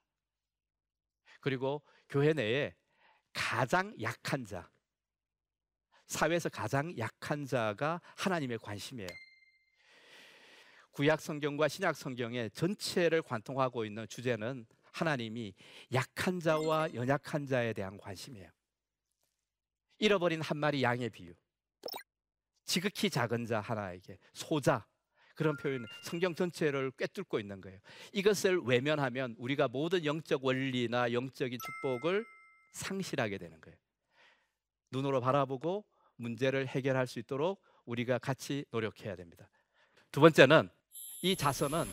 그리고 1.40 1.82
교회 2.10 2.34
내에 2.34 2.76
가장 3.34 3.96
약한 4.02 4.46
자, 4.46 4.70
사회에서 6.08 6.50
가장 6.50 6.98
약한 6.98 7.46
자가 7.46 8.02
하나님의 8.18 8.58
관심이에요. 8.60 9.10
구약 10.92 11.22
성경과 11.22 11.68
신약 11.68 11.96
성경의 11.96 12.52
전체를 12.52 13.22
관통하고 13.22 13.86
있는 13.86 14.08
주제는 14.08 14.66
하나님이 14.92 15.54
약한 15.94 16.40
자와 16.40 16.94
연약한 16.94 17.46
자에 17.46 17.74
대한 17.74 17.98
관심이에요. 17.98 18.50
잃어버린 20.00 20.42
한 20.42 20.58
마리 20.58 20.84
양의 20.84 21.10
비유. 21.10 21.34
지극히 22.66 23.10
작은 23.10 23.46
자 23.46 23.60
하나에게 23.60 24.18
소자 24.34 24.86
그런 25.36 25.56
표현 25.58 25.86
성경 26.04 26.36
전체를 26.36 26.92
꿰뚫고 26.92 27.40
있는 27.40 27.62
거예요. 27.62 27.80
이것을 28.12 28.60
외면하면 28.60 29.36
우리가 29.38 29.68
모든 29.68 30.06
영적 30.06 30.44
원리나 30.44 31.14
영적인 31.14 31.58
축복을 31.60 32.26
상실하게 32.74 33.38
되는 33.38 33.60
거예요. 33.62 33.78
눈으로 34.92 35.22
바라보고 35.22 35.86
문제를 36.18 36.68
해결할 36.68 37.08
수 37.08 37.20
있도록 37.20 37.62
우리가 37.86 38.20
같이 38.20 38.66
노력해야 38.72 39.16
됩니다. 39.16 39.50
두 40.12 40.20
번째는 40.20 40.70
이 41.22 41.36
자선은 41.36 41.86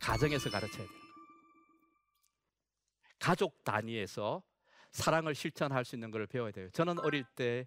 가정에서 0.00 0.50
가르쳐야 0.50 0.86
돼요. 0.86 0.98
가족 3.18 3.62
단위에서 3.62 4.42
사랑을 4.90 5.34
실천할 5.34 5.84
수 5.84 5.96
있는 5.96 6.10
것을 6.10 6.26
배워야 6.26 6.50
돼요. 6.50 6.70
저는 6.70 6.98
어릴 7.00 7.24
때 7.36 7.66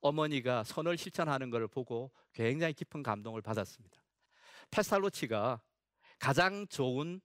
어머니가 0.00 0.64
선을 0.64 0.96
실천하는 0.96 1.50
것을 1.50 1.68
보고 1.68 2.10
굉장히 2.32 2.72
깊은 2.72 3.02
감동을 3.02 3.42
받았습니다. 3.42 3.96
페살로치가 4.70 5.60
가장 6.18 6.66
좋은 6.68 7.20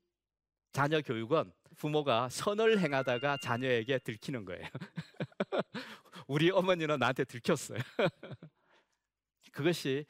자녀 0.73 1.01
교육은 1.01 1.51
부모가 1.77 2.29
선을 2.29 2.79
행하다가 2.79 3.37
자녀에게 3.37 3.99
들키는 3.99 4.45
거예요. 4.45 4.67
우리 6.27 6.51
어머니는 6.51 6.99
나한테 6.99 7.23
들켰어요. 7.23 7.79
그것이 9.51 10.05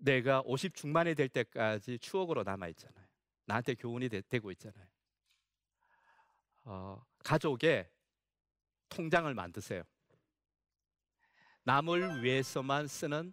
내가 0.00 0.42
50 0.44 0.74
중반이 0.74 1.14
될 1.14 1.28
때까지 1.28 1.98
추억으로 1.98 2.42
남아 2.42 2.68
있잖아요. 2.68 3.06
나한테 3.46 3.74
교훈이 3.74 4.08
되, 4.08 4.38
고 4.38 4.50
있잖아요. 4.52 4.86
어, 6.64 7.04
가족의 7.24 7.88
통장을 8.88 9.32
만드세요. 9.32 9.82
남을 11.64 12.22
위해서만 12.22 12.86
쓰는 12.86 13.32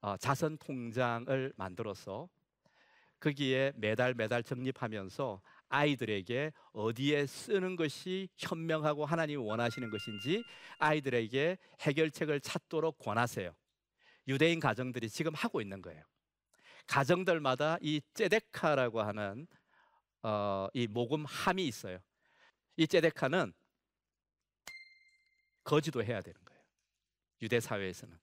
어, 0.00 0.16
자선 0.16 0.58
통장을 0.58 1.52
만들어서 1.56 2.28
거기에 3.20 3.72
매달 3.76 4.14
매달 4.14 4.42
적립하면서 4.42 5.40
아이들에게 5.68 6.52
어디에 6.72 7.26
쓰는 7.26 7.76
것이 7.76 8.28
현명하고 8.36 9.06
하나님이 9.06 9.36
원하시는 9.36 9.90
것인지 9.90 10.44
아이들에게 10.78 11.56
해결책을 11.80 12.40
찾도록 12.40 12.98
권하세요. 12.98 13.54
유대인 14.28 14.60
가정들이 14.60 15.08
지금 15.08 15.34
하고 15.34 15.60
있는 15.60 15.82
거예요. 15.82 16.02
가정들마다 16.86 17.78
이 17.80 18.00
제데카라고 18.14 19.02
하는 19.02 19.46
어, 20.22 20.68
이 20.72 20.86
모금함이 20.86 21.66
있어요. 21.66 21.98
이 22.76 22.86
제데카는 22.86 23.52
거지도 25.64 26.02
해야 26.02 26.20
되는 26.20 26.40
거예요. 26.44 26.62
유대 27.42 27.60
사회에서는 27.60 28.18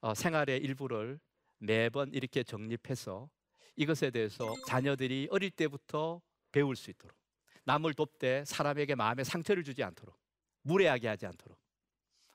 어, 0.00 0.14
생활의 0.14 0.58
일부를 0.58 1.20
매번 1.58 2.12
이렇게 2.12 2.42
정립해서 2.42 3.30
이것에 3.76 4.10
대해서 4.10 4.54
자녀들이 4.66 5.28
어릴 5.30 5.50
때부터 5.50 6.20
배울 6.52 6.76
수 6.76 6.90
있도록 6.90 7.16
남을 7.64 7.94
돕되 7.94 8.44
사람에게 8.44 8.94
마음에 8.94 9.24
상처를 9.24 9.64
주지 9.64 9.82
않도록 9.82 10.16
무례하게 10.62 11.08
하지 11.08 11.26
않도록 11.26 11.58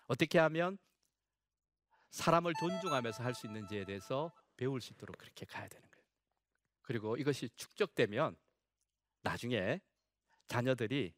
어떻게 0.08 0.39
하면 0.39 0.78
사람을 2.12 2.54
존중하면서 2.60 3.24
할 3.24 3.34
수 3.34 3.48
있는지에 3.48 3.86
대해서 3.86 4.32
배울 4.58 4.82
수 4.82 4.93
있도록 4.93 5.17
그렇게 5.17 5.45
가야 5.45 5.67
되는 5.67 5.88
거예요. 5.89 6.06
그리고 6.82 7.17
이것이 7.17 7.50
축적되면 7.56 8.36
나중에 9.22 9.80
자녀들이 10.48 11.13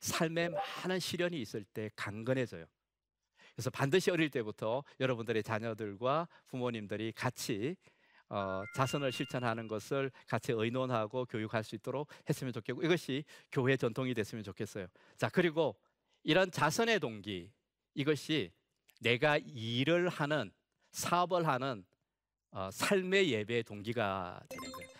삶에 0.00 0.48
많은 0.48 0.98
시련이 0.98 1.40
있을 1.40 1.64
때 1.64 1.90
강건해져요. 1.94 2.66
그래서 3.54 3.68
반드시 3.70 4.10
어릴 4.10 4.30
때부터 4.30 4.82
여러분들의 4.98 5.42
자녀들과 5.42 6.28
부모님들이 6.46 7.12
같이 7.12 7.76
어, 8.30 8.62
자선을 8.74 9.12
실천하는 9.12 9.66
것을 9.68 10.10
같이 10.26 10.52
의논하고 10.52 11.26
교육할 11.26 11.64
수 11.64 11.74
있도록 11.74 12.08
했으면 12.28 12.52
좋겠고 12.52 12.82
이것이 12.82 13.24
교회 13.52 13.76
전통이 13.76 14.14
됐으면 14.14 14.44
좋겠어요. 14.44 14.86
자 15.18 15.28
그리고 15.28 15.76
이런 16.22 16.50
자선의 16.50 17.00
동기 17.00 17.52
이것이 17.94 18.52
내가 19.00 19.38
일을 19.38 20.08
하는 20.08 20.52
사업을 20.92 21.46
하는 21.46 21.84
어, 22.52 22.70
삶의 22.72 23.32
예배의 23.32 23.64
동기가 23.64 24.40
되는 24.48 24.72
거예요. 24.72 24.90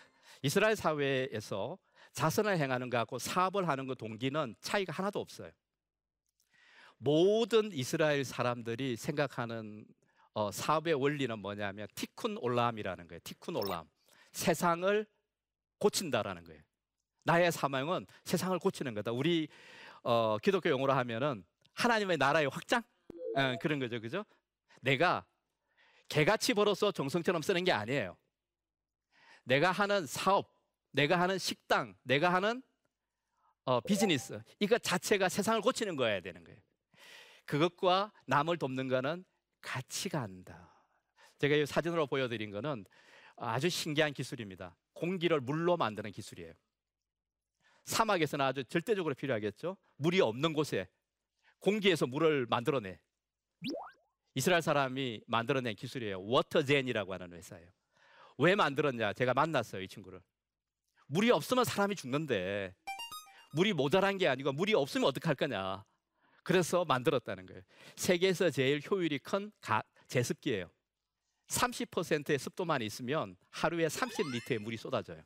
이스라엘 0.42 0.76
사회에서 0.76 1.78
자선을 2.12 2.58
행하는 2.58 2.90
것하고 2.90 3.18
사업을 3.18 3.68
하는 3.68 3.86
것 3.86 3.98
동기는 3.98 4.56
차이가 4.60 4.92
하나도 4.92 5.20
없어요. 5.20 5.50
모든 6.96 7.72
이스라엘 7.72 8.24
사람들이 8.24 8.96
생각하는 8.96 9.86
어, 10.32 10.50
사업의 10.50 10.94
원리는 10.94 11.38
뭐냐면 11.38 11.86
티쿤 11.94 12.38
올람이라는 12.40 13.08
거예요. 13.08 13.20
티쿤 13.20 13.56
올람. 13.56 13.88
세상을 14.32 15.06
고친다라는 15.78 16.44
거예요. 16.44 16.62
나의 17.24 17.52
사명은 17.52 18.06
세상을 18.24 18.58
고치는 18.58 18.94
거다. 18.94 19.12
우리 19.12 19.48
어, 20.02 20.38
기독교 20.38 20.70
용어로 20.70 20.92
하면은 20.92 21.44
하나님의 21.74 22.16
나라의 22.16 22.48
확장 22.48 22.82
어, 23.36 23.56
그런 23.60 23.78
거죠, 23.78 24.00
그죠? 24.00 24.24
내가 24.80 25.24
개같이 26.08 26.54
벌어서 26.54 26.90
정성처럼 26.90 27.42
쓰는 27.42 27.64
게 27.64 27.72
아니에요. 27.72 28.16
내가 29.44 29.70
하는 29.70 30.06
사업, 30.06 30.52
내가 30.90 31.20
하는 31.20 31.38
식당, 31.38 31.94
내가 32.02 32.32
하는 32.32 32.62
어, 33.64 33.80
비즈니스 33.80 34.40
이거 34.58 34.78
자체가 34.78 35.28
세상을 35.28 35.60
고치는 35.60 35.96
거여야 35.96 36.20
되는 36.20 36.42
거예요. 36.42 36.60
그것과 37.44 38.12
남을 38.26 38.58
돕는 38.58 38.88
거는 38.88 39.24
같이 39.60 40.08
간다. 40.08 40.84
제가 41.38 41.56
이 41.56 41.66
사진으로 41.66 42.06
보여드린 42.06 42.50
거는 42.50 42.84
아주 43.36 43.68
신기한 43.68 44.12
기술입니다. 44.12 44.76
공기를 44.92 45.40
물로 45.40 45.76
만드는 45.76 46.12
기술이에요. 46.12 46.52
사막에서는 47.84 48.44
아주 48.44 48.64
절대적으로 48.64 49.14
필요하겠죠. 49.14 49.76
물이 49.96 50.20
없는 50.20 50.52
곳에 50.52 50.88
공기에서 51.58 52.06
물을 52.06 52.46
만들어내. 52.46 52.98
이스라엘 54.34 54.62
사람이 54.62 55.22
만들어낸 55.26 55.74
기술이에요. 55.74 56.22
워터젠이라고 56.22 57.12
하는 57.12 57.32
회사예요. 57.32 57.68
왜 58.38 58.54
만들었냐? 58.54 59.12
제가 59.12 59.34
만났어요, 59.34 59.82
이 59.82 59.88
친구를. 59.88 60.20
물이 61.06 61.30
없으면 61.30 61.64
사람이 61.64 61.96
죽는데 61.96 62.74
물이 63.54 63.72
모자란 63.72 64.16
게 64.16 64.28
아니고 64.28 64.52
물이 64.52 64.74
없으면 64.74 65.08
어떡할 65.08 65.34
거냐? 65.34 65.84
그래서 66.42 66.84
만들었다는 66.84 67.46
거예요. 67.46 67.62
세계에서 67.96 68.50
제일 68.50 68.80
효율이 68.88 69.18
큰 69.18 69.50
가, 69.60 69.82
제습기예요. 70.06 70.70
30%의 71.48 72.38
습도만 72.38 72.80
있으면 72.82 73.36
하루에 73.50 73.88
30리터의 73.88 74.58
물이 74.58 74.76
쏟아져요. 74.76 75.22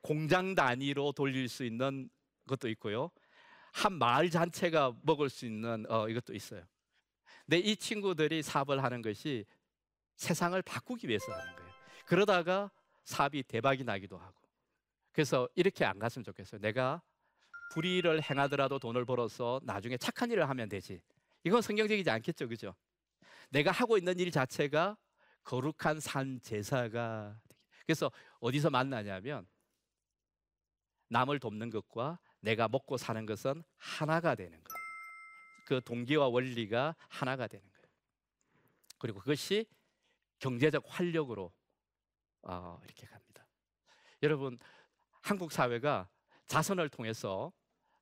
공장 0.00 0.54
단위로 0.54 1.12
돌릴 1.12 1.48
수 1.48 1.64
있는 1.64 2.08
것도 2.46 2.68
있고요. 2.70 3.10
한 3.72 3.92
마을 3.92 4.30
전체가 4.30 4.94
먹을 5.02 5.28
수 5.28 5.44
있는 5.44 5.84
어, 5.90 6.08
이것도 6.08 6.32
있어요. 6.32 6.64
근데 7.46 7.58
이 7.58 7.76
친구들이 7.76 8.42
사업을 8.42 8.82
하는 8.82 9.02
것이 9.02 9.44
세상을 10.16 10.60
바꾸기 10.62 11.08
위해서 11.08 11.32
하는 11.32 11.56
거예요. 11.56 11.72
그러다가 12.04 12.70
사업이 13.04 13.44
대박이 13.44 13.84
나기도 13.84 14.18
하고. 14.18 14.34
그래서 15.12 15.48
이렇게 15.54 15.84
안 15.84 15.98
갔으면 15.98 16.24
좋겠어요. 16.24 16.60
내가 16.60 17.02
불의를 17.72 18.22
행하더라도 18.22 18.78
돈을 18.78 19.04
벌어서 19.04 19.60
나중에 19.62 19.96
착한 19.96 20.30
일을 20.30 20.48
하면 20.48 20.68
되지. 20.68 21.00
이건 21.44 21.62
성경적이지 21.62 22.10
않겠죠, 22.10 22.48
그죠? 22.48 22.74
내가 23.50 23.70
하고 23.70 23.96
있는 23.96 24.18
일 24.18 24.30
자체가 24.30 24.96
거룩한 25.44 26.00
산 26.00 26.40
제사가 26.42 27.38
그래서 27.86 28.10
어디서 28.40 28.70
만나냐면 28.70 29.46
남을 31.08 31.38
돕는 31.38 31.70
것과 31.70 32.18
내가 32.40 32.66
먹고 32.68 32.96
사는 32.96 33.24
것은 33.24 33.62
하나가 33.76 34.34
되는 34.34 34.62
거예요. 34.62 34.85
그 35.66 35.82
동기와 35.84 36.28
원리가 36.28 36.94
하나가 37.08 37.46
되는 37.46 37.68
거예요. 37.70 37.86
그리고 38.98 39.18
그것이 39.18 39.66
경제적 40.38 40.84
활력으로 40.86 41.52
어, 42.42 42.80
이렇게 42.84 43.06
갑니다. 43.06 43.46
여러분 44.22 44.56
한국 45.20 45.50
사회가 45.52 46.08
자선을 46.46 46.88
통해서 46.88 47.52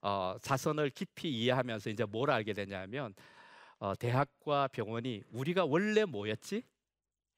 어, 0.03 0.37
자선을 0.43 0.91
깊이 0.91 1.31
이해하면서 1.31 1.89
이제 1.89 2.05
뭘 2.05 2.31
알게 2.31 2.53
되냐면 2.53 3.15
어, 3.79 3.95
대학과 3.97 4.69
병원이 4.69 5.23
우리가 5.31 5.65
원래 5.65 6.05
뭐였지? 6.05 6.63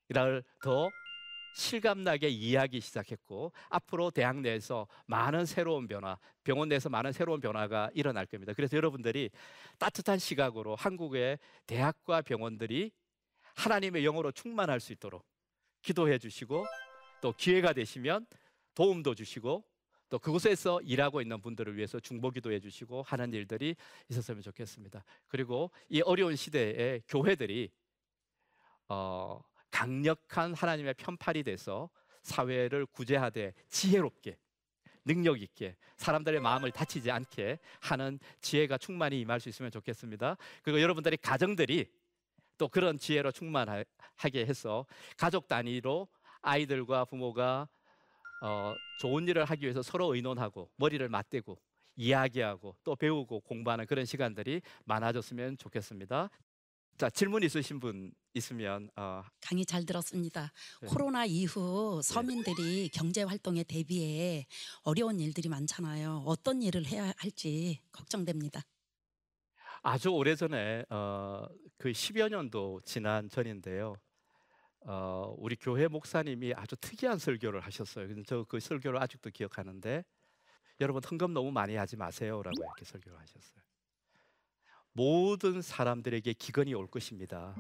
이를 0.08 0.42
더 0.60 0.90
실감나게 1.56 2.28
이해하기 2.28 2.80
시작했고 2.80 3.50
앞으로 3.70 4.10
대학 4.10 4.38
내에서 4.40 4.86
많은 5.06 5.46
새로운 5.46 5.88
변화, 5.88 6.18
병원 6.44 6.68
내에서 6.68 6.90
많은 6.90 7.12
새로운 7.12 7.40
변화가 7.40 7.90
일어날 7.94 8.26
겁니다. 8.26 8.52
그래서 8.52 8.76
여러분들이 8.76 9.30
따뜻한 9.78 10.18
시각으로 10.18 10.76
한국의 10.76 11.38
대학과 11.66 12.20
병원들이 12.20 12.92
하나님의 13.54 14.02
영으로 14.02 14.32
충만할 14.32 14.80
수 14.80 14.92
있도록 14.92 15.24
기도해 15.80 16.18
주시고 16.18 16.66
또 17.22 17.32
기회가 17.32 17.72
되시면 17.72 18.26
도움도 18.74 19.14
주시고 19.14 19.64
또 20.10 20.18
그곳에서 20.18 20.82
일하고 20.82 21.22
있는 21.22 21.40
분들을 21.40 21.74
위해서 21.74 21.98
중보기도 21.98 22.52
해 22.52 22.60
주시고 22.60 23.02
하는 23.02 23.32
일들이 23.32 23.74
있었으면 24.10 24.42
좋겠습니다. 24.42 25.02
그리고 25.26 25.70
이 25.88 26.02
어려운 26.02 26.36
시대에 26.36 27.00
교회들이 27.08 27.70
어, 28.88 29.42
강력한 29.76 30.54
하나님의 30.54 30.94
편팔이 30.94 31.42
돼서 31.42 31.90
사회를 32.22 32.86
구제하되 32.86 33.52
지혜롭게 33.68 34.38
능력 35.04 35.42
있게 35.42 35.76
사람들의 35.96 36.40
마음을 36.40 36.70
다치지 36.70 37.10
않게 37.10 37.58
하는 37.80 38.18
지혜가 38.40 38.78
충만히 38.78 39.20
임할 39.20 39.38
수 39.38 39.50
있으면 39.50 39.70
좋겠습니다. 39.70 40.38
그리고 40.62 40.80
여러분들의 40.80 41.18
가정들이 41.18 41.92
또 42.56 42.68
그런 42.68 42.98
지혜로 42.98 43.32
충만하게 43.32 44.46
해서 44.46 44.86
가족 45.18 45.46
단위로 45.46 46.08
아이들과 46.40 47.04
부모가 47.04 47.68
어, 48.42 48.74
좋은 49.00 49.28
일을 49.28 49.44
하기 49.44 49.64
위해서 49.64 49.82
서로 49.82 50.14
의논하고 50.14 50.70
머리를 50.76 51.06
맞대고 51.06 51.58
이야기하고 51.96 52.76
또 52.82 52.96
배우고 52.96 53.40
공부하는 53.40 53.84
그런 53.84 54.06
시간들이 54.06 54.62
많아졌으면 54.86 55.58
좋겠습니다. 55.58 56.30
자 56.96 57.10
질문 57.10 57.42
있으신 57.42 57.78
분 57.78 58.10
있으면 58.32 58.88
어, 58.96 59.22
강의 59.42 59.66
잘 59.66 59.84
들었습니다. 59.84 60.50
네. 60.80 60.88
코로나 60.88 61.26
이후 61.26 62.00
서민들이 62.02 62.88
경제 62.88 63.22
활동에 63.22 63.64
대비해 63.64 64.46
어려운 64.82 65.20
일들이 65.20 65.50
많잖아요. 65.50 66.22
어떤 66.24 66.62
일을 66.62 66.86
해야 66.86 67.12
할지 67.18 67.82
걱정됩니다. 67.92 68.62
아주 69.82 70.08
오래전에 70.08 70.84
어, 70.88 71.46
그 71.76 71.92
10여 71.92 72.30
년도 72.30 72.80
지난 72.86 73.28
전인데요. 73.28 73.96
어, 74.86 75.34
우리 75.36 75.54
교회 75.56 75.88
목사님이 75.88 76.54
아주 76.54 76.76
특이한 76.76 77.18
설교를 77.18 77.60
하셨어요. 77.60 78.08
저그 78.24 78.58
설교를 78.58 79.02
아직도 79.02 79.30
기억하는데 79.30 80.02
여러분 80.80 81.02
헌금 81.04 81.34
너무 81.34 81.52
많이 81.52 81.76
하지 81.76 81.96
마세요라고 81.96 82.62
이렇게 82.62 82.84
설교를 82.86 83.18
하셨어요. 83.18 83.65
모든 84.96 85.60
사람들에게 85.60 86.32
기근이 86.32 86.72
올 86.72 86.86
것입니다. 86.86 87.54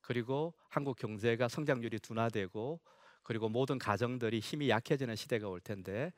그리고 0.00 0.54
한국 0.68 0.96
경제가 0.96 1.48
성장률이 1.48 1.98
둔화되고 1.98 2.78
그리고 3.24 3.48
모든 3.48 3.76
가정들이 3.76 4.38
힘이 4.38 4.68
약해지는 4.68 5.16
시대가 5.16 5.48
올 5.48 5.60
텐데 5.60 6.12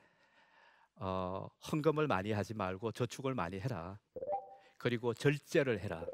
어, 0.97 1.49
헌금을 1.71 2.05
많이 2.05 2.31
하지 2.31 2.53
말고 2.53 2.91
저축을 2.91 3.33
많이 3.33 3.59
해라. 3.59 3.97
그리고 4.77 5.15
절제를 5.15 5.79
해라. 5.79 6.05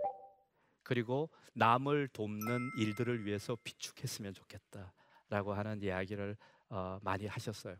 그리고 0.83 1.29
남을 1.53 2.07
돕는 2.13 2.71
일들을 2.77 3.25
위해서 3.25 3.57
비축했으면 3.61 4.33
좋겠다라고 4.33 5.53
하는 5.53 5.81
이야기를 5.81 6.37
어, 6.69 6.97
많이 7.01 7.27
하셨어요. 7.27 7.75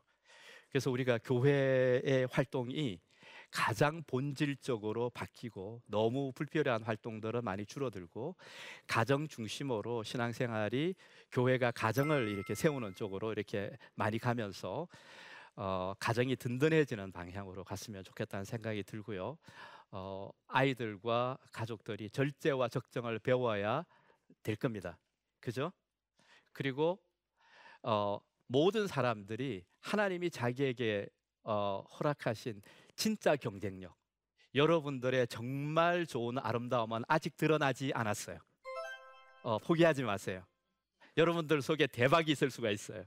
그래서 0.70 0.92
우리가 0.92 1.20
교회의 1.20 2.28
활동이 2.30 3.00
가장 3.52 4.02
본질적으로 4.08 5.10
바뀌고 5.10 5.82
너무 5.88 6.32
불필요한 6.34 6.84
활동들은 6.84 7.44
많이 7.44 7.66
줄어들고 7.66 8.36
가정 8.88 9.28
중심으로 9.28 10.04
신앙생활이 10.04 10.96
교회가 11.32 11.72
가정을 11.72 12.30
이렇게 12.30 12.56
세우는 12.56 12.96
쪽으로 12.96 13.32
이렇게 13.34 13.78
많이 13.96 14.18
가면서 14.18 14.88
어, 15.56 15.94
가정이 16.00 16.38
든든해지는 16.38 17.12
방향으로 17.12 17.64
갔으면 17.66 18.04
좋겠다는 18.04 18.46
생각이 18.46 18.84
들고요. 18.84 19.38
어, 19.92 20.30
아이들과 20.48 21.38
가족들이 21.52 22.10
절제와 22.10 22.70
적정을 22.70 23.20
배워야 23.20 23.86
될 24.44 24.56
겁니다. 24.56 24.98
그죠? 25.42 25.74
그리고 26.54 27.00
어, 27.84 28.20
모든 28.48 28.88
사람들이 28.88 29.66
하나님이 29.80 30.30
자기에게 30.30 31.08
어, 31.44 31.84
허락하신 32.00 32.62
진짜 32.96 33.36
경쟁력, 33.36 33.96
여러분들의 34.56 35.28
정말 35.28 36.06
좋은 36.06 36.38
아름다움은 36.38 37.04
아직 37.08 37.38
드러나지 37.38 37.92
않았어요. 37.94 38.40
어, 39.44 39.58
포기하지 39.60 40.04
마세요. 40.04 40.44
여러분들 41.18 41.62
속에 41.62 41.88
대박이 41.88 42.32
있을 42.32 42.52
수가 42.52 42.70
있어요. 42.72 43.04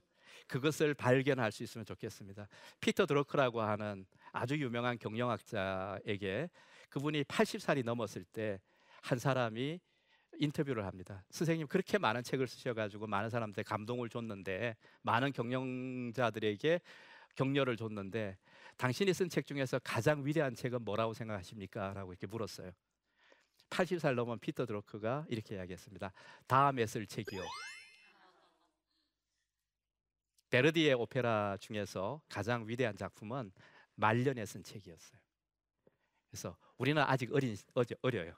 그것을 0.46 0.94
발견할 0.94 1.52
수 1.52 1.62
있으면 1.62 1.86
좋겠습니다. 1.86 2.48
피터 2.80 3.06
드로크라고 3.06 3.62
하는 3.62 4.04
아주 4.32 4.56
유명한 4.58 4.98
경영학자에게 4.98 6.50
그분이 6.90 7.24
80살이 7.24 7.84
넘었을 7.84 8.24
때 8.24 8.60
한 9.04 9.18
사람이 9.18 9.80
인터뷰를 10.38 10.86
합니다. 10.86 11.24
선생님 11.30 11.66
그렇게 11.68 11.98
많은 11.98 12.22
책을 12.22 12.48
쓰셔가지고 12.48 13.06
많은 13.06 13.28
사람들 13.28 13.62
감동을 13.62 14.08
줬는데 14.08 14.76
많은 15.02 15.32
경영자들에게 15.32 16.80
격려를 17.36 17.76
줬는데 17.76 18.38
당신이 18.76 19.12
쓴 19.14 19.28
책 19.28 19.46
중에서 19.46 19.78
가장 19.80 20.24
위대한 20.24 20.54
책은 20.54 20.84
뭐라고 20.84 21.14
생각하십니까? 21.14 21.92
라고 21.94 22.12
이렇게 22.12 22.26
물었어요. 22.26 22.72
80살 23.70 24.14
넘은 24.14 24.38
피터 24.38 24.66
드로크가 24.66 25.26
이렇게 25.28 25.56
이야기했습니다. 25.56 26.12
다음에 26.46 26.86
쓸 26.86 27.06
책이요. 27.06 27.42
베르디의 30.50 30.94
오페라 30.94 31.56
중에서 31.58 32.20
가장 32.28 32.68
위대한 32.68 32.96
작품은 32.96 33.52
말년에 33.96 34.46
쓴 34.46 34.62
책이었어요. 34.62 35.18
그래서 36.30 36.56
우리는 36.78 37.02
아직 37.02 37.32
어린 37.32 37.56
어려요. 38.02 38.34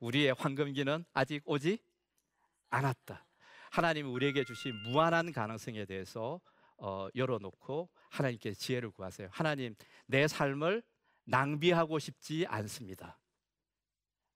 우리의 0.00 0.34
황금기는 0.34 1.04
아직 1.12 1.42
오지 1.44 1.78
않았다. 2.70 3.24
하나님이 3.70 4.08
우리에게 4.08 4.44
주신 4.44 4.74
무한한 4.82 5.32
가능성에 5.32 5.84
대해서 5.84 6.40
어, 6.76 7.08
열어놓고 7.14 7.88
하나님께 8.12 8.52
지혜를 8.54 8.90
구하세요. 8.90 9.28
하나님, 9.32 9.74
내 10.06 10.28
삶을 10.28 10.82
낭비하고 11.24 11.98
싶지 11.98 12.46
않습니다. 12.46 13.18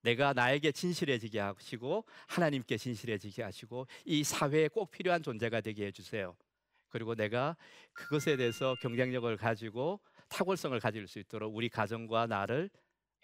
내가 0.00 0.32
나에게 0.32 0.72
진실해지게 0.72 1.40
하시고 1.40 2.04
하나님께 2.26 2.78
진실해지게 2.78 3.42
하시고 3.42 3.86
이 4.04 4.24
사회에 4.24 4.68
꼭 4.68 4.90
필요한 4.90 5.22
존재가 5.22 5.60
되게 5.60 5.86
해주세요. 5.86 6.36
그리고 6.88 7.14
내가 7.14 7.56
그것에 7.92 8.36
대해서 8.36 8.76
경쟁력을 8.80 9.36
가지고 9.36 10.00
탁월성을 10.28 10.78
가질 10.80 11.06
수 11.06 11.18
있도록 11.18 11.54
우리 11.54 11.68
가정과 11.68 12.26
나를 12.26 12.70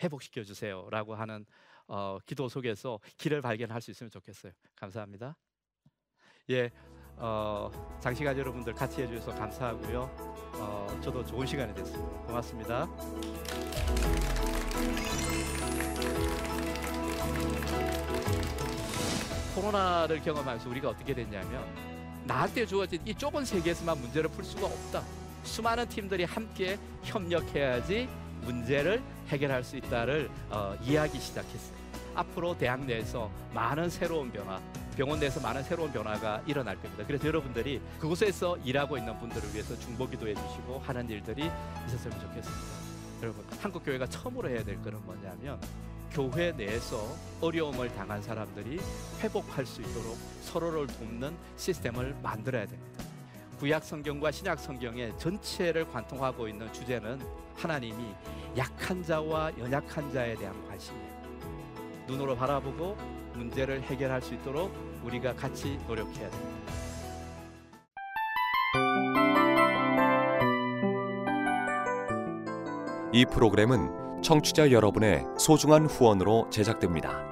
회복시켜 0.03 0.43
주세요라고 0.43 1.15
하는 1.15 1.47
어, 1.87 2.19
기도 2.27 2.49
속에서 2.49 3.01
길을 3.17 3.41
발견할 3.41 3.81
수 3.81 3.91
있으면 3.91 4.11
좋겠어요. 4.11 4.53
감사합니다. 4.75 5.37
예, 6.51 6.71
어, 7.17 7.71
장시간 8.01 8.37
여러분들 8.37 8.75
같이 8.75 9.03
해주셔서 9.03 9.35
감사하고요. 9.39 10.11
어, 10.55 11.01
저도 11.03 11.25
좋은 11.25 11.47
시간이 11.47 11.75
됐습니다. 11.75 12.19
고맙습니다. 12.27 12.89
코로나를 19.55 20.21
경험하면서 20.23 20.69
우리가 20.69 20.89
어떻게 20.89 21.15
됐냐면 21.15 21.65
나한테 22.25 22.67
주어진 22.67 23.01
이 23.05 23.15
좁은 23.15 23.45
세계에서만 23.45 24.01
문제를 24.01 24.31
풀 24.31 24.45
수가 24.45 24.67
없다. 24.67 25.03
수많은 25.45 25.89
팀들이 25.89 26.25
함께 26.25 26.79
협력해야지 27.03 28.09
문제를 28.43 29.03
해결할 29.29 29.63
수 29.65 29.77
있다를 29.77 30.31
어, 30.51 30.77
이해하기 30.83 31.19
시작했어요. 31.19 31.77
앞으로 32.15 32.57
대학 32.57 32.85
내에서 32.85 33.31
많은 33.55 33.89
새로운 33.89 34.31
변화, 34.31 34.61
병원 34.97 35.19
내에서 35.21 35.41
많은 35.41 35.63
새로운 35.63 35.91
변화가 35.91 36.43
일어날 36.47 36.77
겁니다. 36.81 37.05
그래서 37.07 37.27
여러분들이 37.27 37.81
그곳에서 37.99 38.57
일하고 38.59 38.99
있는 38.99 39.19
분들을 39.19 39.53
위해서 39.55 39.79
중보기도 39.79 40.29
해주시고 40.29 40.81
하는 40.81 41.09
일들이 41.09 41.51
있었으면 41.87 42.21
좋겠습니다. 42.21 42.83
여러분 43.23 43.45
한국 43.61 43.85
교회가 43.85 44.07
처음으로 44.07 44.49
해야 44.51 44.63
될 44.63 44.77
것은 44.83 45.01
뭐냐면 45.05 45.59
교회 46.11 46.53
내에서 46.53 47.17
어려움을 47.41 47.95
당한 47.95 48.21
사람들이 48.21 48.79
회복할 49.21 49.65
수 49.65 49.81
있도록 49.81 50.19
서로를 50.43 50.87
돕는 50.87 51.35
시스템을 51.57 52.15
만들어야 52.23 52.67
됩니다. 52.67 53.05
구약 53.59 53.85
성경과 53.85 54.31
신약 54.31 54.59
성경의 54.59 55.17
전체를 55.19 55.89
관통하고 55.91 56.49
있는 56.49 56.71
주제는 56.73 57.21
하나님이 57.55 58.13
약한 58.59 59.03
자와 59.03 59.53
연약한 59.57 60.13
자에 60.13 60.35
대한 60.35 60.69
관심이에요. 60.69 61.13
눈으로 62.09 62.37
바라보고 62.37 62.99
문제를 63.35 63.83
해결할 63.83 64.23
수 64.23 64.35
있도록 64.35 64.73
우리가 65.05 65.35
같이 65.35 65.79
노력해야 65.87 66.31
됩니다. 66.31 66.73
이 73.13 73.27
프로그램은 73.27 74.23
청취자 74.23 74.71
여러분의 74.71 75.25
소중한 75.39 75.87
후원으로 75.87 76.49
제작됩니다. 76.51 77.32